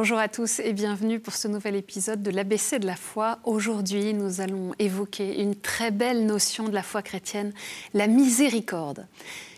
[0.00, 3.40] Bonjour à tous et bienvenue pour ce nouvel épisode de l'ABC de la foi.
[3.42, 7.52] Aujourd'hui, nous allons évoquer une très belle notion de la foi chrétienne,
[7.94, 9.08] la miséricorde.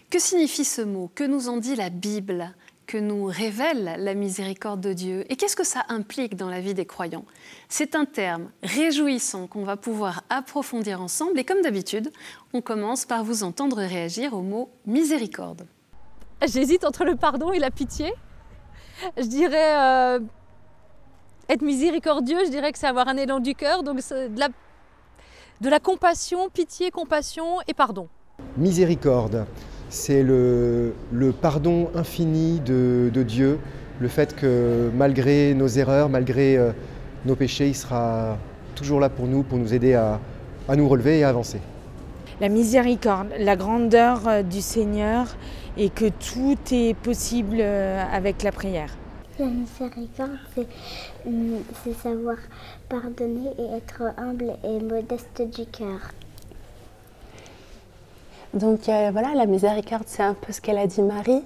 [0.08, 1.10] Que signifie ce mot?
[1.14, 2.54] Que nous en dit la Bible?
[2.86, 5.30] Que nous révèle la miséricorde de Dieu?
[5.30, 7.26] Et qu'est-ce que ça implique dans la vie des croyants?
[7.68, 12.10] C'est un terme réjouissant qu'on va pouvoir approfondir ensemble et comme d'habitude,
[12.54, 15.66] on commence par vous entendre réagir au mot miséricorde.
[16.46, 18.14] J'hésite entre le pardon et la pitié
[19.16, 20.20] je dirais euh,
[21.50, 24.48] être miséricordieux, je dirais que c'est avoir un élan du cœur, donc de la,
[25.60, 28.08] de la compassion, pitié, compassion et pardon.
[28.56, 29.46] Miséricorde,
[29.88, 33.58] c'est le, le, pardon infini de, de, Dieu,
[34.00, 36.70] le fait que malgré nos erreurs, malgré euh,
[37.26, 38.38] nos péchés, il sera
[38.76, 40.20] toujours là pour nous, pour nous aider à,
[40.68, 41.60] à nous relever et à avancer.
[42.40, 45.26] La miséricorde, la grandeur euh, du Seigneur
[45.76, 48.96] et que tout est possible euh, avec la prière.
[49.40, 50.66] La miséricorde,
[51.82, 52.36] c'est savoir
[52.90, 56.10] pardonner et être humble et modeste du cœur.
[58.52, 61.42] Donc euh, voilà, la miséricorde, c'est un peu ce qu'elle a dit Marie.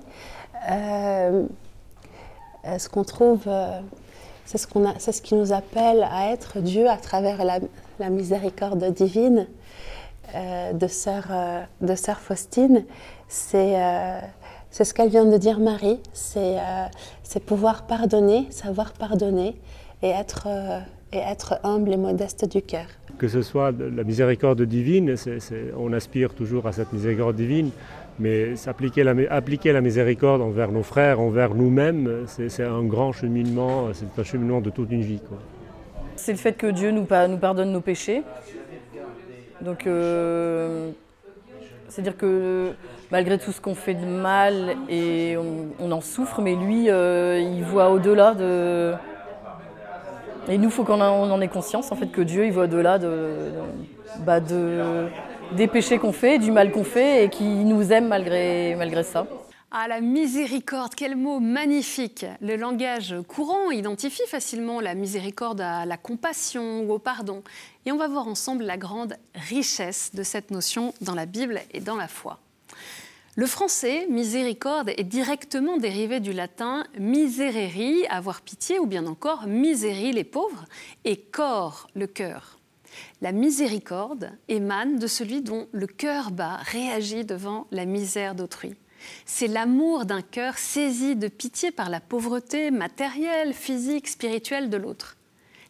[0.68, 1.44] Euh,
[2.78, 3.48] ce qu'on trouve,
[4.44, 4.66] c'est ce,
[4.98, 7.60] c'est ce qui nous appelle à être Dieu à travers la,
[8.00, 9.46] la miséricorde divine
[10.34, 11.28] de, sœur,
[11.80, 12.84] de sœur Faustine
[13.34, 14.20] c'est euh,
[14.74, 19.54] c'est ce qu'elle vient de dire Marie, c'est euh, pouvoir pardonner, savoir pardonner
[20.02, 20.80] et être, euh,
[21.12, 22.86] et être humble et modeste du cœur.
[23.16, 25.14] Que ce soit la miséricorde divine,
[25.78, 27.70] on aspire toujours à cette miséricorde divine,
[28.18, 33.90] mais appliquer la, appliquer la miséricorde envers nos frères, envers nous-mêmes, c'est un grand cheminement,
[33.92, 35.20] c'est un cheminement de toute une vie.
[36.16, 38.24] C'est le fait que Dieu nous, nous pardonne nos péchés.
[39.60, 39.86] Donc,
[41.94, 42.72] c'est-à-dire que
[43.12, 45.36] malgré tout ce qu'on fait de mal et
[45.78, 48.94] on, en souffre, mais lui, euh, il voit au-delà de.
[50.48, 52.98] Et nous, il faut qu'on en, ait conscience, en fait, que Dieu, il voit au-delà
[52.98, 53.52] de,
[54.26, 55.06] bah de,
[55.52, 59.24] des péchés qu'on fait, du mal qu'on fait, et qu'il nous aime malgré ça.
[59.76, 65.96] Ah, la miséricorde, quel mot magnifique Le langage courant identifie facilement la miséricorde à la
[65.96, 67.42] compassion ou au pardon.
[67.84, 71.80] Et on va voir ensemble la grande richesse de cette notion dans la Bible et
[71.80, 72.38] dans la foi.
[73.34, 80.12] Le français miséricorde est directement dérivé du latin miserere, avoir pitié, ou bien encore misérie,
[80.12, 80.66] les pauvres,
[81.04, 82.60] et cor, le cœur.
[83.22, 88.76] La miséricorde émane de celui dont le cœur bas réagit devant la misère d'autrui.
[89.26, 95.16] C'est l'amour d'un cœur saisi de pitié par la pauvreté matérielle, physique, spirituelle de l'autre.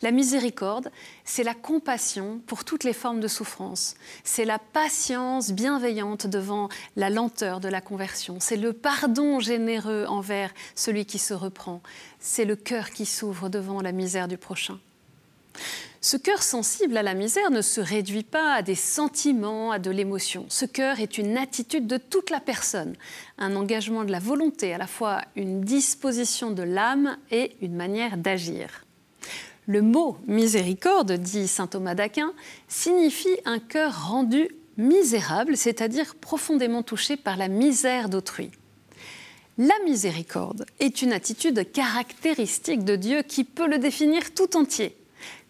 [0.04, 0.90] La miséricorde,
[1.24, 3.94] c'est la compassion pour toutes les formes de souffrance.
[4.22, 8.36] C'est la patience bienveillante devant la lenteur de la conversion.
[8.38, 11.80] C'est le pardon généreux envers celui qui se reprend.
[12.20, 14.78] C'est le cœur qui s'ouvre devant la misère du prochain.
[16.04, 19.90] Ce cœur sensible à la misère ne se réduit pas à des sentiments, à de
[19.90, 20.44] l'émotion.
[20.50, 22.94] Ce cœur est une attitude de toute la personne,
[23.38, 28.18] un engagement de la volonté, à la fois une disposition de l'âme et une manière
[28.18, 28.84] d'agir.
[29.66, 32.34] Le mot miséricorde, dit saint Thomas d'Aquin,
[32.68, 38.50] signifie un cœur rendu misérable, c'est-à-dire profondément touché par la misère d'autrui.
[39.56, 44.98] La miséricorde est une attitude caractéristique de Dieu qui peut le définir tout entier.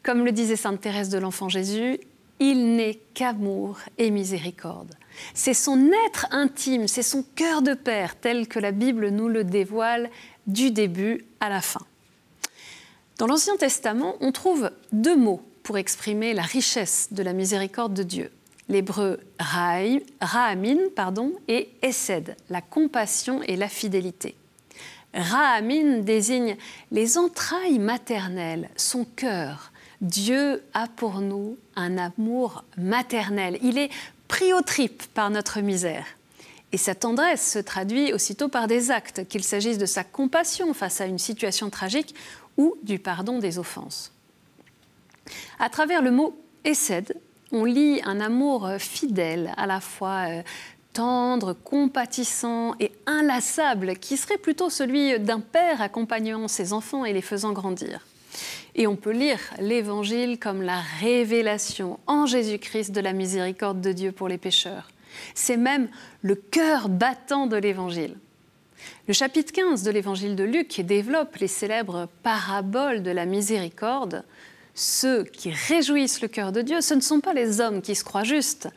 [0.04, 1.98] Comme le disait Sainte Thérèse de l'Enfant Jésus,
[2.38, 4.94] il n'est qu'amour et miséricorde.
[5.32, 9.44] C'est son être intime, c'est son cœur de Père tel que la Bible nous le
[9.44, 10.10] dévoile
[10.47, 11.81] du début à la fin.
[13.16, 18.03] Dans l'Ancien Testament, on trouve deux mots pour exprimer la richesse de la miséricorde de
[18.03, 18.31] Dieu.
[18.69, 24.34] L'hébreu Rahamin pardon, et Essed, la compassion et la fidélité.
[25.14, 26.56] Rahamin désigne
[26.91, 29.70] les entrailles maternelles, son cœur,
[30.05, 33.59] Dieu a pour nous un amour maternel.
[33.62, 33.89] Il est
[34.29, 36.05] pris aux tripes par notre misère.
[36.73, 41.01] Et sa tendresse se traduit aussitôt par des actes, qu'il s'agisse de sa compassion face
[41.01, 42.15] à une situation tragique
[42.59, 44.12] ou du pardon des offenses.
[45.59, 47.17] À travers le mot Essed,
[47.51, 50.43] on lit un amour fidèle, à la fois euh,
[50.93, 57.23] tendre, compatissant et inlassable, qui serait plutôt celui d'un père accompagnant ses enfants et les
[57.23, 58.01] faisant grandir.
[58.75, 64.12] Et on peut lire l'Évangile comme la révélation en Jésus-Christ de la miséricorde de Dieu
[64.12, 64.88] pour les pécheurs.
[65.34, 65.88] C'est même
[66.22, 68.16] le cœur battant de l'Évangile.
[69.06, 74.25] Le chapitre 15 de l'Évangile de Luc développe les célèbres paraboles de la miséricorde.
[74.75, 78.02] Ceux qui réjouissent le cœur de Dieu, ce ne sont pas les hommes qui se
[78.02, 78.69] croient justes,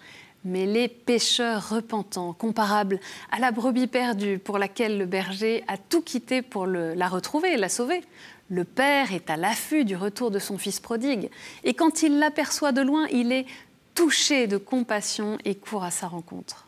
[0.45, 3.00] mais les pécheurs repentants, comparables
[3.31, 7.57] à la brebis perdue pour laquelle le berger a tout quitté pour la retrouver et
[7.57, 8.01] la sauver.
[8.50, 11.30] Le Père est à l'affût du retour de son Fils prodigue,
[11.64, 13.46] et quand il l'aperçoit de loin, il est
[13.94, 16.68] touché de compassion et court à sa rencontre.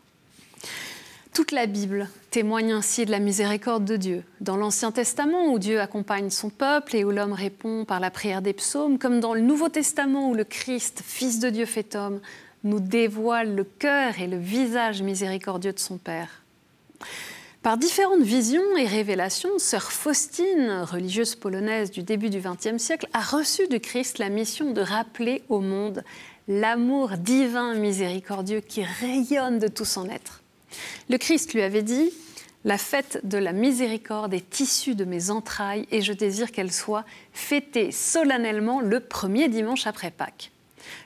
[1.32, 4.24] Toute la Bible témoigne ainsi de la miséricorde de Dieu.
[4.40, 8.42] Dans l'Ancien Testament, où Dieu accompagne son peuple et où l'homme répond par la prière
[8.42, 12.20] des psaumes, comme dans le Nouveau Testament, où le Christ, Fils de Dieu fait homme,
[12.64, 16.42] nous dévoile le cœur et le visage miséricordieux de son Père.
[17.62, 23.20] Par différentes visions et révélations, sœur Faustine, religieuse polonaise du début du XXe siècle, a
[23.20, 26.02] reçu du Christ la mission de rappeler au monde
[26.48, 30.42] l'amour divin miséricordieux qui rayonne de tout son être.
[31.10, 32.10] Le Christ lui avait dit
[32.64, 37.04] La fête de la miséricorde est issue de mes entrailles et je désire qu'elle soit
[37.34, 40.50] fêtée solennellement le premier dimanche après Pâques.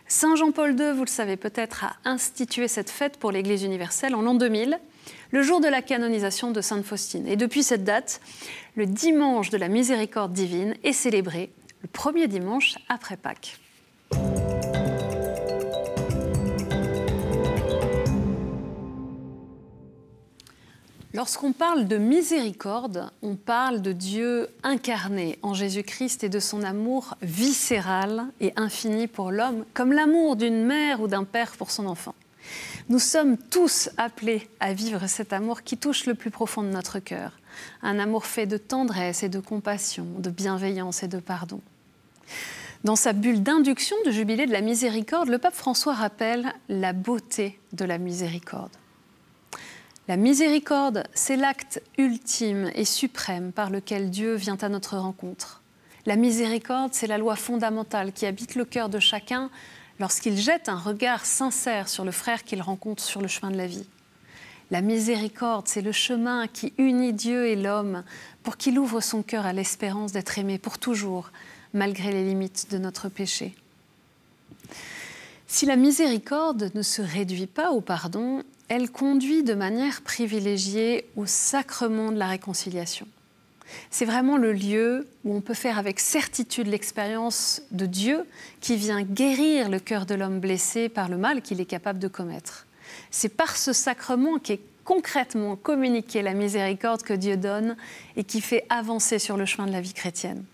[0.07, 4.23] Saint Jean-Paul II, vous le savez peut-être, a institué cette fête pour l'Église universelle en
[4.23, 4.79] l'an 2000,
[5.31, 7.27] le jour de la canonisation de Sainte Faustine.
[7.27, 8.21] Et depuis cette date,
[8.77, 11.51] le dimanche de la miséricorde divine est célébré
[11.83, 13.59] le premier dimanche après Pâques.
[21.13, 27.17] Lorsqu'on parle de miséricorde, on parle de Dieu incarné en Jésus-Christ et de son amour
[27.23, 32.17] viscéral et infini pour l'homme, comme l'amour d'une mère ou d'un père pour son enfant.
[32.89, 36.99] Nous sommes tous appelés à vivre cet amour qui touche le plus profond de notre
[36.99, 37.33] cœur,
[37.83, 41.61] un amour fait de tendresse et de compassion, de bienveillance et de pardon.
[42.85, 47.59] Dans sa bulle d'induction du jubilé de la miséricorde, le pape François rappelle la beauté
[47.73, 48.73] de la miséricorde.
[50.07, 55.63] La miséricorde, c'est l'acte ultime et suprême par lequel Dieu vient à notre rencontre.
[56.05, 59.49] La miséricorde, c'est la loi fondamentale qui habite le cœur de chacun
[60.01, 63.67] lorsqu'il jette un regard sincère sur le frère qu'il rencontre sur le chemin de la
[63.67, 63.87] vie.
[64.71, 68.03] La miséricorde, c'est le chemin qui unit Dieu et l'homme
[68.43, 71.31] pour qu'il ouvre son cœur à l'espérance d'être aimé pour toujours,
[71.75, 73.55] malgré les limites de notre péché.
[75.47, 81.27] Si la miséricorde ne se réduit pas au pardon, elle conduit de manière privilégiée au
[81.27, 83.07] sacrement de la réconciliation.
[83.91, 88.25] C'est vraiment le lieu où on peut faire avec certitude l'expérience de Dieu
[88.61, 92.09] qui vient guérir le cœur de l'homme blessé par le mal qu'il est capable de
[92.09, 92.67] commettre.
[93.11, 97.77] C'est par ce sacrement qu'est concrètement communiquée la miséricorde que Dieu donne
[98.17, 100.45] et qui fait avancer sur le chemin de la vie chrétienne.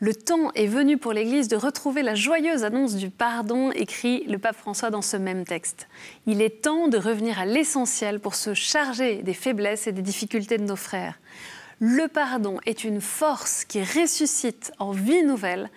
[0.00, 4.38] Le temps est venu pour l'Église de retrouver la joyeuse annonce du pardon, écrit le
[4.38, 5.88] pape François dans ce même texte.
[6.26, 10.56] Il est temps de revenir à l'essentiel pour se charger des faiblesses et des difficultés
[10.56, 11.18] de nos frères.
[11.80, 15.70] Le pardon est une force qui ressuscite en vie nouvelle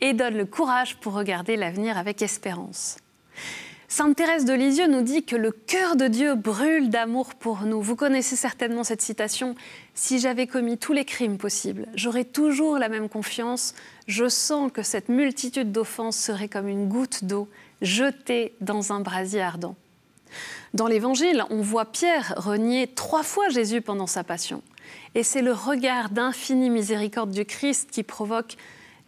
[0.00, 2.96] et donne le courage pour regarder l'avenir avec espérance.
[3.90, 7.80] Sainte Thérèse de Lisieux nous dit que le cœur de Dieu brûle d'amour pour nous.
[7.80, 9.56] Vous connaissez certainement cette citation.
[9.94, 13.74] Si j'avais commis tous les crimes possibles, j'aurais toujours la même confiance.
[14.06, 17.48] Je sens que cette multitude d'offenses serait comme une goutte d'eau
[17.82, 19.74] jetée dans un brasier ardent.
[20.74, 24.62] Dans l'Évangile, on voit Pierre renier trois fois Jésus pendant sa passion.
[25.18, 28.54] Et c'est le regard d'infinie miséricorde du Christ qui provoque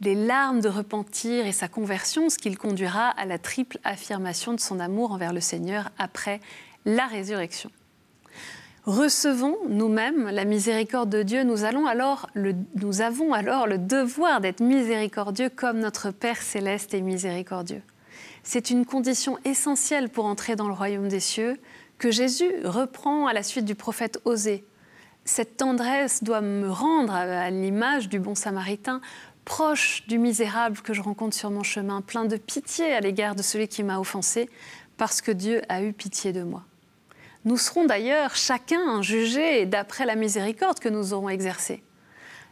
[0.00, 4.52] des larmes de repentir et sa conversion, ce qui le conduira à la triple affirmation
[4.52, 6.40] de son amour envers le Seigneur après
[6.84, 7.70] la résurrection.
[8.86, 14.64] Recevons nous-mêmes la miséricorde de Dieu, nous, allons alors nous avons alors le devoir d'être
[14.64, 17.82] miséricordieux comme notre Père céleste est miséricordieux.
[18.42, 21.56] C'est une condition essentielle pour entrer dans le royaume des cieux
[21.98, 24.64] que Jésus reprend à la suite du prophète Osée.
[25.24, 29.00] Cette tendresse doit me rendre à l'image du bon samaritain
[29.44, 33.42] proche du misérable que je rencontre sur mon chemin, plein de pitié à l'égard de
[33.42, 34.48] celui qui m'a offensé,
[34.96, 36.62] parce que Dieu a eu pitié de moi.
[37.44, 41.82] Nous serons d'ailleurs chacun jugés d'après la miséricorde que nous aurons exercée.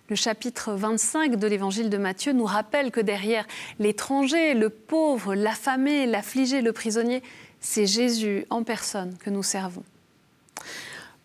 [0.08, 3.46] Le chapitre 25 de l'évangile de Matthieu nous rappelle que derrière
[3.78, 7.22] l'étranger, le pauvre, l'affamé, l'affligé, le prisonnier,
[7.60, 9.84] c'est Jésus en personne que nous servons.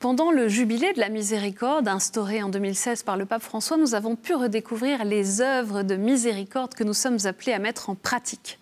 [0.04, 4.18] Pendant le jubilé de la miséricorde instauré en 2016 par le pape François, nous avons
[4.18, 8.60] pu redécouvrir les œuvres de miséricorde que nous sommes appelés à mettre en pratique.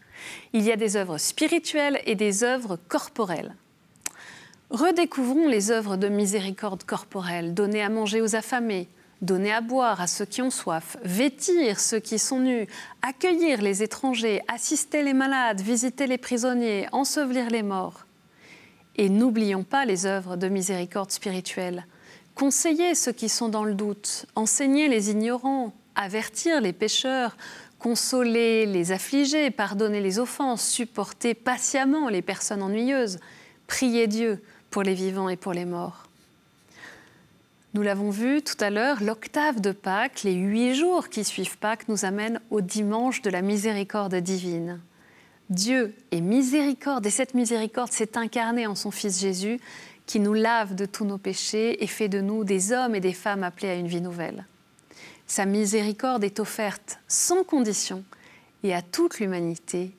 [0.54, 3.56] Il y a des œuvres spirituelles et des œuvres corporelles.
[4.70, 8.88] Redécouvrons les œuvres de miséricorde corporelle, donner à manger aux affamés,
[9.24, 12.68] donner à boire à ceux qui ont soif, vêtir ceux qui sont nus,
[13.02, 18.06] accueillir les étrangers, assister les malades, visiter les prisonniers, ensevelir les morts.
[18.98, 21.86] Et n'oublions pas les œuvres de miséricorde spirituelle.
[22.36, 27.36] Conseiller ceux qui sont dans le doute, enseigner les ignorants, avertir les pécheurs,
[27.80, 33.20] consoler les affligés, pardonner les offenses, supporter patiemment les personnes ennuyeuses,
[33.68, 36.08] prier Dieu pour les vivants et pour les morts.
[37.74, 41.88] Nous l'avons vu tout à l'heure, l'octave de Pâques, les huit jours qui suivent Pâques,
[41.88, 44.82] nous amènent au dimanche de la miséricorde divine.
[45.52, 49.60] Dieu est miséricorde et cette miséricorde s'est incarnée en son Fils Jésus
[50.06, 53.12] qui nous lave de tous nos péchés et fait de nous des hommes et des
[53.12, 54.46] femmes appelés à une vie nouvelle.
[55.28, 58.06] Sa miséricorde est offerte sans condition
[58.64, 59.92] et à toute l'humanité.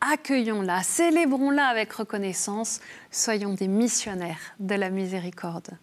[0.00, 2.80] Accueillons-la, célébrons-la avec reconnaissance,
[3.12, 5.78] soyons des missionnaires de la miséricorde.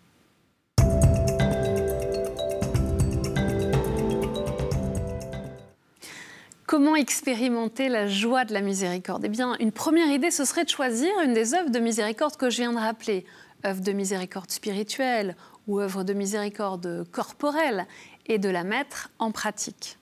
[6.66, 9.24] Comment expérimenter la joie de la miséricorde?
[9.24, 12.50] Eh bien, une première idée, ce serait de choisir une des œuvres de miséricorde que
[12.50, 13.26] je viens de rappeler.
[13.66, 15.36] œuvre de miséricorde spirituelle
[15.68, 17.86] ou œuvre de miséricorde corporelle,
[18.28, 19.98] et de la mettre en pratique.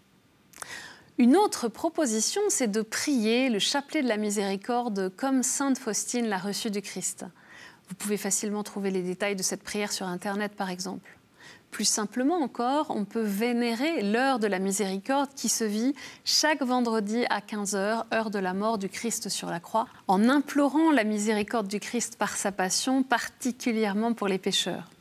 [1.17, 6.37] Une autre proposition, c'est de prier le chapelet de la miséricorde comme Sainte Faustine l'a
[6.37, 7.25] reçu du Christ.
[7.89, 11.17] Vous pouvez facilement trouver les détails de cette prière sur Internet, par exemple.
[11.73, 17.25] Plus simplement encore, on peut vénérer l'heure de la miséricorde qui se vit chaque vendredi
[17.31, 21.67] à 15h, heure de la mort du Christ sur la croix, en implorant la miséricorde
[21.67, 24.91] du Christ par sa passion, particulièrement pour les pécheurs.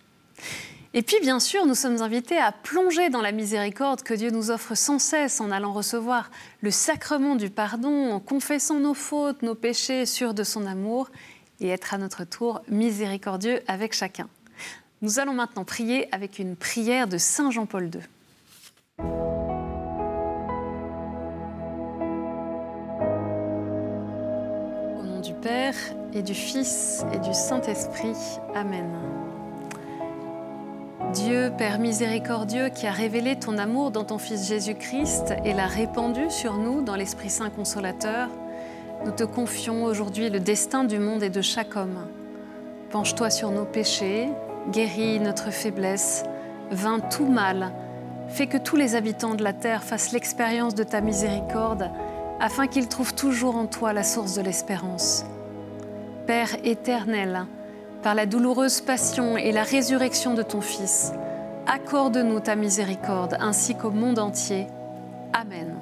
[0.94, 4.50] Et puis, bien sûr, nous sommes invités à plonger dans la miséricorde que Dieu nous
[4.50, 6.30] offre sans cesse en allant recevoir
[6.62, 11.10] le sacrement du pardon, en confessant nos fautes, nos péchés, sûrs de son amour,
[11.60, 14.26] et être à notre tour miséricordieux avec chacun.
[15.02, 18.00] Nous allons maintenant prier avec une prière de Saint Jean-Paul II.
[25.00, 25.74] Au nom du Père
[26.14, 28.14] et du Fils et du Saint-Esprit.
[28.54, 28.88] Amen.
[31.12, 36.30] Dieu, Père miséricordieux, qui a révélé ton amour dans ton Fils Jésus-Christ et l'a répandu
[36.30, 38.28] sur nous dans l'Esprit Saint consolateur,
[39.04, 42.06] nous te confions aujourd'hui le destin du monde et de chaque homme.
[42.90, 44.28] Penche-toi sur nos péchés,
[44.70, 46.24] guéris notre faiblesse,
[46.70, 47.72] vains tout mal,
[48.28, 51.90] fais que tous les habitants de la terre fassent l'expérience de ta miséricorde,
[52.40, 55.24] afin qu'ils trouvent toujours en toi la source de l'espérance.
[56.26, 57.46] Père éternel,
[58.02, 61.12] par la douloureuse passion et la résurrection de ton Fils,
[61.66, 64.66] accorde-nous ta miséricorde ainsi qu'au monde entier.
[65.32, 65.76] Amen.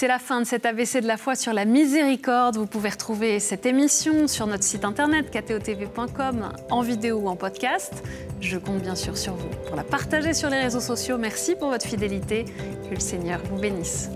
[0.00, 2.56] C'est la fin de cet AVC de la foi sur la miséricorde.
[2.56, 7.92] Vous pouvez retrouver cette émission sur notre site internet ktotv.com en vidéo ou en podcast.
[8.40, 11.18] Je compte bien sûr sur vous pour la partager sur les réseaux sociaux.
[11.18, 12.46] Merci pour votre fidélité.
[12.88, 14.08] Que le Seigneur vous bénisse.